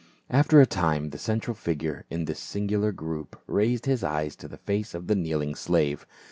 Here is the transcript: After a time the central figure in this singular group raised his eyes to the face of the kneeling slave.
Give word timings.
After 0.31 0.59
a 0.59 0.65
time 0.65 1.11
the 1.11 1.19
central 1.19 1.53
figure 1.53 2.05
in 2.09 2.25
this 2.25 2.39
singular 2.39 2.91
group 2.91 3.39
raised 3.45 3.85
his 3.85 4.03
eyes 4.03 4.35
to 4.37 4.47
the 4.47 4.57
face 4.57 4.95
of 4.95 5.05
the 5.05 5.15
kneeling 5.15 5.53
slave. 5.53 6.07